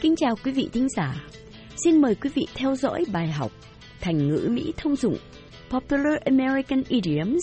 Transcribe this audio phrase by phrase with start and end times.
[0.00, 1.14] Kính chào quý vị thính giả.
[1.84, 3.50] Xin mời quý vị theo dõi bài học
[4.00, 5.16] Thành ngữ Mỹ thông dụng
[5.70, 7.42] Popular American Idioms,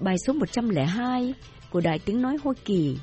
[0.00, 1.34] bài số 102
[1.70, 2.96] của Đài tiếng nói Hoa Kỳ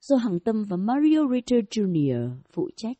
[0.00, 2.30] do Hằng Tâm và Mario Ritter Jr.
[2.52, 2.96] phụ trách.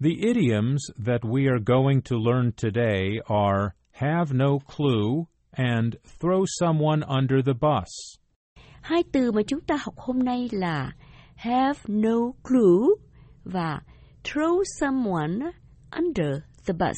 [0.00, 6.44] The idioms that we are going to learn today are have no clue and throw
[6.60, 8.18] someone under the bus.
[8.82, 10.92] Hai từ mà chúng ta học hôm nay là
[11.34, 12.88] have no clue
[13.44, 13.80] và
[14.24, 15.52] throw someone
[15.92, 16.96] under the bus.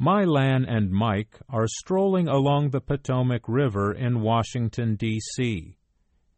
[0.00, 5.78] Mylan and Mike are strolling along the Potomac River in Washington, D.C.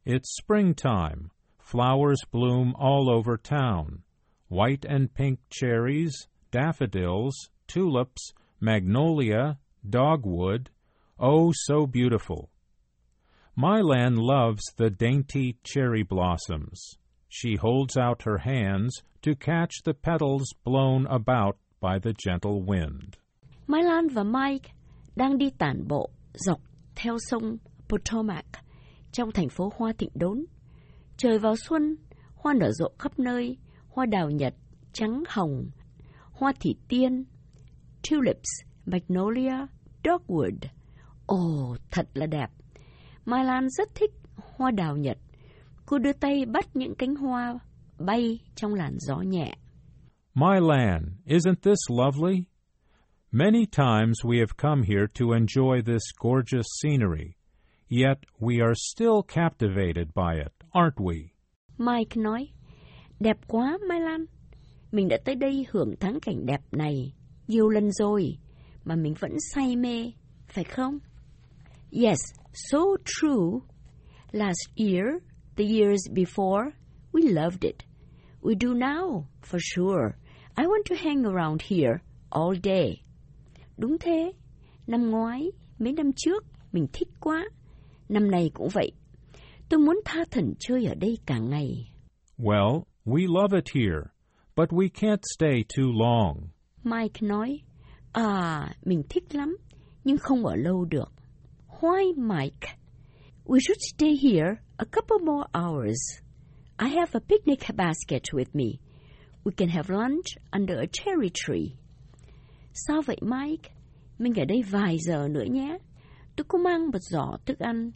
[0.05, 1.31] It's springtime.
[1.59, 4.03] Flowers bloom all over town.
[4.49, 7.35] White and pink cherries, daffodils,
[7.67, 10.71] tulips, magnolia, dogwood.
[11.19, 12.51] Oh, so beautiful.
[13.59, 16.97] Mylan loves the dainty cherry blossoms.
[17.31, 23.19] She holds out her hands to catch the petals blown about by the gentle wind.
[23.67, 24.70] Mai Lan và Mike
[25.17, 26.61] đang đi tản bộ dọc
[26.97, 27.57] theo sông
[27.89, 28.45] Potomac
[29.12, 30.45] trong thành phố Hoa Thịnh Đốn.
[31.17, 31.97] Trời vào xuân,
[32.35, 33.57] hoa nở rộ khắp nơi,
[33.89, 34.55] hoa đào nhật,
[34.92, 35.70] trắng hồng,
[36.33, 37.25] hoa thị tiên,
[38.11, 38.48] tulips,
[38.87, 39.67] magnolia,
[40.05, 40.59] dogwood.
[41.27, 42.48] Ồ, thật là đẹp.
[43.25, 45.19] Mai Lan rất thích hoa đào nhật.
[45.91, 47.58] Cô đưa tay bắt những cánh hoa
[47.98, 49.55] bay trong làn gió nhẹ.
[50.34, 52.45] My land, isn't this lovely?
[53.33, 57.34] Many times we have come here to enjoy this gorgeous scenery,
[57.91, 61.17] yet we are still captivated by it, aren't we?
[61.78, 62.48] Mike nói,
[63.20, 64.25] đẹp quá Mai Lan.
[64.92, 67.12] Mình đã tới đây hưởng thắng cảnh đẹp này
[67.47, 68.39] nhiều lần rồi,
[68.84, 70.12] mà mình vẫn say mê,
[70.48, 70.98] phải không?
[71.91, 72.19] Yes,
[72.52, 73.61] so true.
[74.33, 75.05] Last year,
[75.59, 76.73] the years before,
[77.12, 77.83] we loved it.
[78.41, 80.17] We do now, for sure.
[80.57, 83.02] I want to hang around here all day.
[83.77, 84.33] Đúng thế.
[84.86, 87.48] Năm ngoái, mấy năm trước, mình thích quá.
[88.08, 88.92] Năm này cũng vậy.
[89.69, 91.92] Tôi muốn tha thẩn chơi ở đây cả ngày.
[92.39, 94.02] Well, we love it here,
[94.57, 96.48] but we can't stay too long.
[96.85, 97.61] Mike nói,
[98.13, 99.57] à, mình thích lắm,
[100.05, 101.13] nhưng không ở lâu được.
[101.80, 102.79] Why, Mike?
[103.48, 105.97] We should stay here a couple more hours.
[106.79, 108.79] I have a picnic basket with me.
[109.42, 111.79] We can have lunch under a cherry tree.
[112.73, 113.70] Sao vậy Mike?
[114.19, 115.79] Mình ở đây vài giờ nữa nhé.
[116.37, 117.91] Tôi có mang một giỏ thức ăn.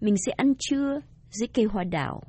[0.00, 1.00] Mình sẽ ăn trưa
[1.30, 2.22] dưới cây hoa đào.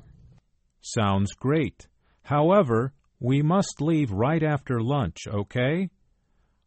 [0.82, 1.88] Sounds great.
[2.22, 5.88] However, we must leave right after lunch, okay?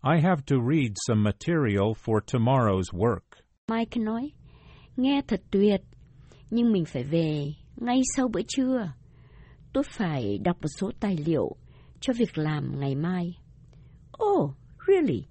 [0.03, 3.44] I have to read some material for tomorrow's work.
[3.68, 4.31] Mike nói,
[4.98, 5.81] nghe thật tuyệt,
[6.50, 8.92] nhưng mình phải về ngay sau bữa trưa.
[9.74, 11.56] Tôi phải đọc một số tài liệu
[12.00, 13.38] cho việc làm ngày mai.
[14.24, 14.52] Oh,
[14.88, 15.26] really?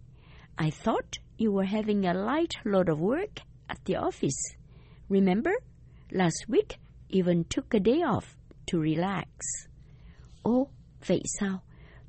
[0.64, 4.56] I thought you were having a light load of work at the office.
[5.08, 5.52] Remember?
[6.10, 8.24] Last week, even took a day off
[8.72, 9.28] to relax.
[10.42, 10.68] Ồ, oh,
[11.06, 11.58] vậy sao?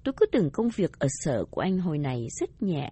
[0.03, 2.91] Tôi cứ tưởng công việc ở sở của anh hồi này rất nhẹ.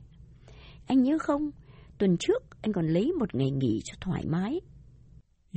[0.87, 1.51] Anh nhớ không?
[1.97, 4.61] Tuần trước anh còn lấy một ngày nghỉ cho thoải mái.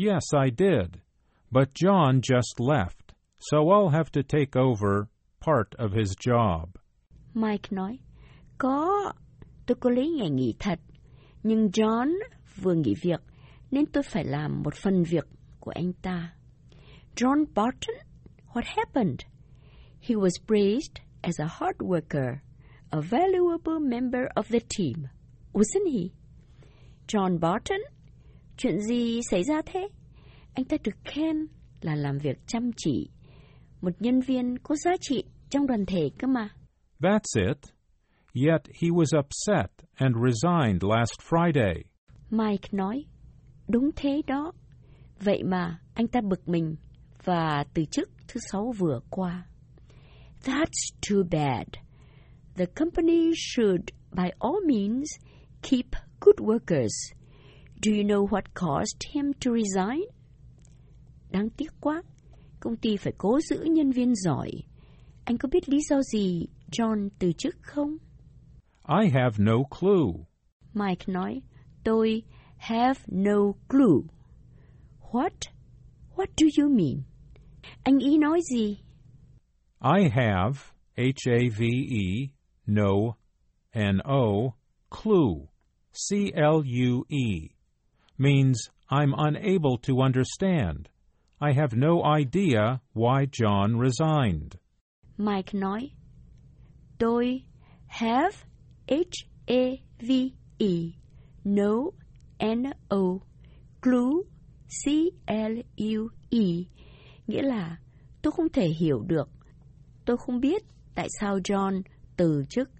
[0.01, 1.03] Yes, I did.
[1.53, 5.09] But John just left, so I'll have to take over
[5.41, 6.79] part of his job.
[7.35, 7.99] Mike nói,
[8.59, 9.13] có,
[9.67, 10.81] tôi có lấy ngày nghỉ thật,
[11.43, 12.09] nhưng John
[12.57, 13.21] vừa nghỉ việc
[13.71, 15.25] nên tôi phải làm một phần việc
[15.61, 16.33] của anh ta.
[17.17, 17.97] John Barton?
[18.53, 19.21] What happened?
[20.01, 22.37] He was praised as a hard worker,
[22.91, 25.09] a valuable member of the team,
[25.53, 26.11] wasn't he?
[27.07, 27.81] John Barton?
[28.63, 29.89] Chuyện gì xảy ra thế?
[30.55, 31.37] Anh ta được khen
[31.81, 33.11] là làm việc chăm chỉ,
[33.81, 36.49] một nhân viên có giá trị trong đoàn thể cơ mà.
[36.99, 37.59] That's it.
[38.35, 41.83] Yet he was upset and resigned last Friday.
[42.31, 43.05] Mike nói,
[43.69, 44.53] đúng thế đó.
[45.21, 46.77] Vậy mà anh ta bực mình
[47.25, 49.47] và từ chức thứ sáu vừa qua.
[50.45, 51.67] That's too bad.
[52.57, 55.09] The company should, by all means,
[55.63, 55.87] keep
[56.21, 57.20] good workers.
[57.83, 60.01] Do you know what caused him to resign?
[61.31, 62.03] Đáng tiếc quá.
[62.61, 64.51] Công ty phải cố giữ nhân viên giỏi.
[65.25, 67.97] Anh có biết lý do gì John từ chức không?
[69.03, 70.25] I have no clue.
[70.75, 71.43] Mike nói,
[71.85, 72.23] tôi
[72.57, 74.09] have no clue.
[75.13, 75.51] What?
[76.17, 77.03] What do you mean?
[77.83, 78.77] Anh ý nói gì?
[79.83, 80.59] I have,
[80.97, 82.29] H-A-V-E,
[82.67, 83.17] no,
[83.75, 84.53] N-O,
[84.91, 85.49] clue,
[85.93, 87.49] C-L-U-E,
[88.21, 90.89] means I'm unable to understand.
[91.41, 94.59] I have no idea why John resigned.
[95.17, 95.91] Mike nói,
[96.99, 97.45] Tôi
[97.87, 98.45] have
[98.89, 100.33] H-A-V-E,
[101.45, 101.93] no,
[102.39, 103.23] N-O,
[103.81, 104.23] clue,
[104.69, 106.67] C-L-U-E,
[107.27, 107.77] nghĩa là
[108.23, 109.31] tôi không thể hiểu được.
[110.05, 110.63] Tôi không biết
[110.95, 111.83] tại sao John
[112.17, 112.71] từ chức.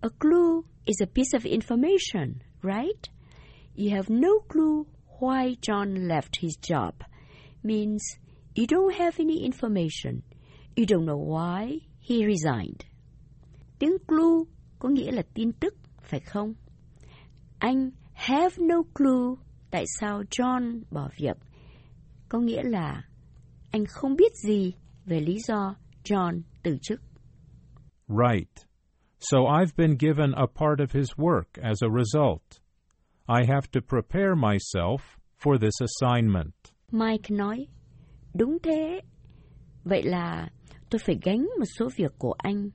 [0.00, 3.08] A clue is a piece of information, right?
[3.74, 4.86] You have no clue
[5.20, 6.92] why John left his job.
[7.62, 8.02] Means
[8.54, 10.22] you don't have any information.
[10.76, 12.84] You don't know why he resigned.
[13.78, 14.44] Tiếng clue
[14.78, 16.54] có nghĩa là tin tức, phải không?
[17.58, 19.36] Anh have no clue
[19.70, 21.36] tại sao John bỏ việc.
[22.28, 23.04] Có nghĩa là
[23.70, 27.00] anh không biết gì về lý do John từ chức.
[28.08, 28.66] Right.
[29.20, 32.61] So I've been given a part of his work as a result.
[33.28, 34.98] I have to prepare myself
[35.38, 36.54] for this assignment.
[36.90, 37.66] Mike nói,
[38.34, 39.00] đúng thế.
[39.84, 40.48] Vậy là
[40.90, 42.70] tôi phải gánh một số việc của anh.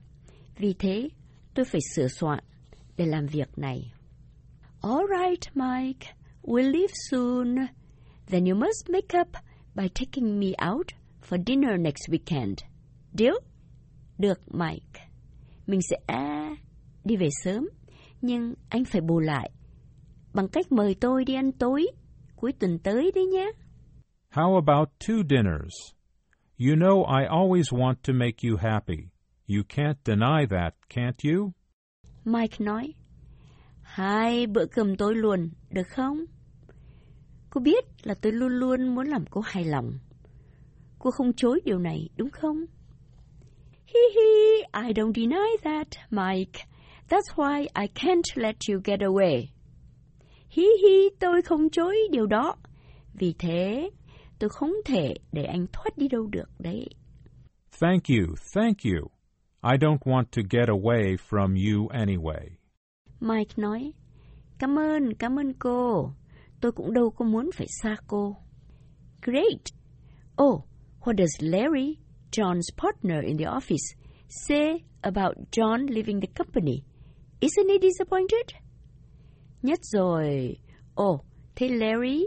[0.56, 1.08] Vì thế,
[1.54, 2.44] tôi phải sửa soạn
[2.96, 3.92] để làm việc này.
[4.82, 6.14] All right, Mike.
[6.42, 7.56] We'll leave soon.
[8.26, 9.28] Then you must make up
[9.74, 10.86] by taking me out
[11.28, 12.54] for dinner next weekend.
[13.12, 13.34] Deal?
[14.18, 15.08] Được, Mike.
[15.66, 16.56] Mình sẽ à,
[17.04, 17.68] đi về sớm,
[18.22, 19.50] nhưng anh phải bù lại
[20.38, 21.86] bằng cách mời tôi đi ăn tối
[22.36, 23.50] cuối tuần tới đấy nhé.
[24.32, 25.74] How about two dinners?
[26.58, 28.96] You know I always want to make you happy.
[29.48, 31.52] You can't deny that, can't you?
[32.24, 32.94] Mike nói,
[33.82, 36.24] hai bữa cơm tối luôn, được không?
[37.50, 39.98] Cô biết là tôi luôn luôn muốn làm cô hài lòng.
[40.98, 42.56] Cô không chối điều này, đúng không?
[43.86, 46.64] Hi hi, I don't deny that, Mike.
[47.08, 49.57] That's why I can't let you get away.
[50.50, 52.56] Hi hi, tôi không chối điều đó.
[53.14, 53.90] Vì thế,
[54.38, 56.86] tôi không thể để anh thoát đi đâu được đấy.
[57.80, 59.10] Thank you, thank you.
[59.62, 62.48] I don't want to get away from you anyway.
[63.20, 63.92] Mike nói,
[64.58, 66.10] cảm ơn, cảm ơn cô.
[66.60, 68.36] Tôi cũng đâu có muốn phải xa cô.
[69.22, 69.62] Great.
[70.42, 70.64] Oh,
[71.00, 71.96] what does Larry,
[72.32, 73.96] John's partner in the office,
[74.28, 76.82] say about John leaving the company?
[77.40, 78.67] Isn't he disappointed?
[79.62, 80.56] Nhất rồi.
[80.94, 81.20] Ồ,
[81.56, 82.26] thế Larry,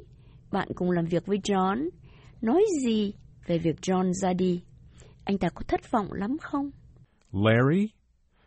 [0.51, 1.89] bạn cùng làm việc với John,
[2.41, 3.13] nói gì
[3.47, 4.63] về việc John ra đi?
[5.23, 6.71] Anh ta có thất vọng lắm không?
[7.31, 7.89] Larry?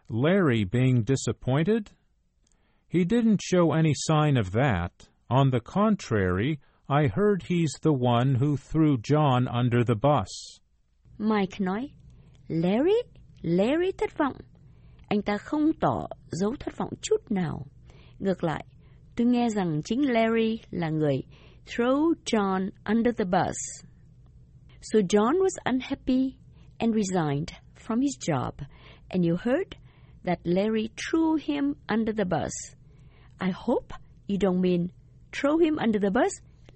[0.08, 1.82] Larry being disappointed?
[2.88, 4.92] He didn't show any sign of that.
[5.28, 6.58] On the contrary,
[6.88, 10.60] I heard he's the one who threw John under the bus.
[11.19, 11.88] Mike nói,
[12.48, 13.02] Larry?
[13.42, 14.36] Larry thất vọng.
[15.08, 17.66] Anh ta không tỏ dấu thất vọng chút nào.
[18.19, 18.64] Ngược lại,
[19.16, 21.22] tôi nghe rằng chính Larry là người
[21.66, 23.56] throw John under the bus.
[24.81, 26.37] So John was unhappy
[26.78, 28.52] and resigned from his job,
[29.08, 29.76] and you heard
[30.25, 32.52] that Larry threw him under the bus.
[33.38, 33.94] I hope
[34.28, 34.88] you don't mean
[35.32, 36.32] throw him under the bus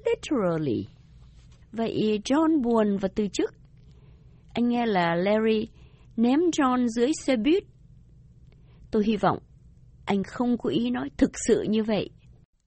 [0.06, 0.88] literally.
[1.72, 3.54] Vậy John buồn và từ chức.
[4.54, 5.68] Anh nghe là Larry
[6.16, 7.64] ném John dưới xe buýt.
[8.90, 9.38] Tôi hy vọng
[10.04, 12.10] anh không có ý nói thực sự như vậy.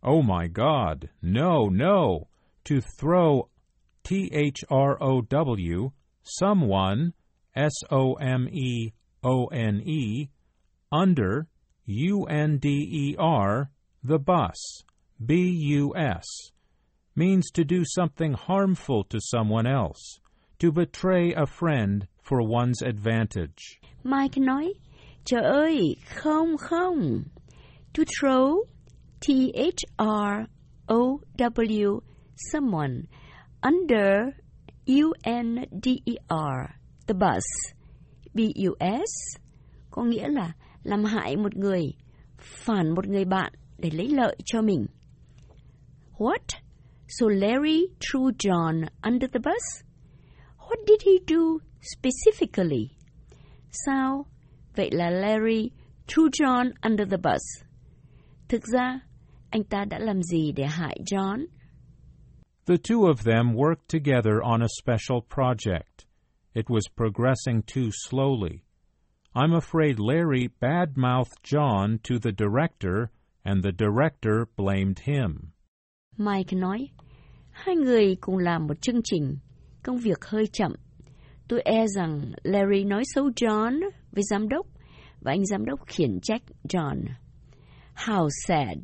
[0.03, 2.27] Oh my God, no, no.
[2.65, 3.49] To throw
[4.03, 5.91] T H R O W,
[6.23, 7.13] someone,
[7.55, 8.93] S O M E
[9.23, 10.29] O N E,
[10.91, 11.47] under,
[11.85, 13.69] U N D E R,
[14.03, 14.83] the bus,
[15.23, 15.35] B
[15.75, 16.25] U S,
[17.15, 20.19] means to do something harmful to someone else,
[20.59, 23.79] to betray a friend for one's advantage.
[24.03, 24.73] Mike nói,
[25.25, 27.23] trời ơi, không, không.
[27.93, 28.63] To throw,
[29.21, 30.47] T-H-R-O-W,
[32.51, 33.07] someone,
[33.61, 34.33] under,
[34.87, 36.75] U-N-D-E-R,
[37.07, 37.43] the bus,
[38.33, 39.37] B-U-S,
[39.91, 41.93] có nghĩa là làm hại một người,
[42.39, 44.85] phản một người bạn để lấy lợi cho mình.
[46.17, 46.61] What?
[47.07, 49.83] So Larry threw John under the bus?
[50.57, 52.87] What did he do specifically?
[53.71, 54.25] Sao?
[54.75, 55.69] Vậy là Larry
[56.07, 57.41] threw John under the bus.
[58.49, 58.99] Thực ra,
[59.51, 61.45] anh ta đã làm gì để hại John?
[62.65, 66.05] The two of them worked together on a special project.
[66.53, 68.59] It was progressing too slowly.
[69.33, 73.09] I'm afraid Larry badmouthed John to the director,
[73.43, 75.51] and the director blamed him.
[76.17, 76.89] Mike nói,
[77.51, 79.37] hai người cùng làm một chương trình,
[79.83, 80.71] công việc hơi chậm.
[81.47, 83.79] Tôi e rằng Larry nói xấu John
[84.11, 84.67] với giám đốc,
[85.21, 87.05] và anh giám đốc khiển trách John.
[87.95, 88.77] How sad.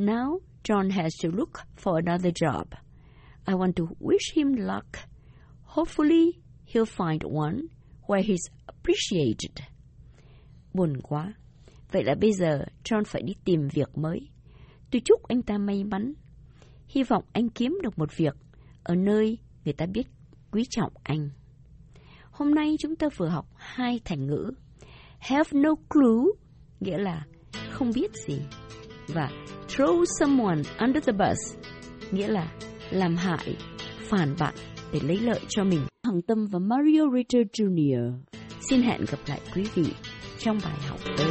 [0.00, 2.74] Now John has to look for another job.
[3.46, 4.98] I want to wish him luck.
[5.62, 7.68] Hopefully he'll find one
[8.06, 9.60] where he's appreciated.
[10.72, 11.34] Buồn quá.
[11.92, 14.28] Vậy là bây giờ John phải đi tìm việc mới.
[14.90, 16.12] Tôi chúc anh ta may mắn.
[16.88, 18.36] Hy vọng anh kiếm được một việc
[18.82, 20.06] ở nơi người ta biết
[20.50, 21.30] quý trọng anh.
[22.30, 24.50] Hôm nay chúng ta vừa học hai thành ngữ.
[25.18, 26.24] Have no clue,
[26.80, 27.24] nghĩa là
[27.70, 28.38] không biết gì.
[29.14, 29.30] Và
[29.68, 31.56] throw someone under the bus,
[32.10, 32.48] nghĩa là
[32.90, 33.56] làm hại,
[34.08, 34.54] phản bạn
[34.92, 35.80] để lấy lợi cho mình.
[36.04, 38.12] Hằng Tâm và Mario Ritter Jr.
[38.70, 39.86] Xin hẹn gặp lại quý vị
[40.38, 41.30] trong bài học tới.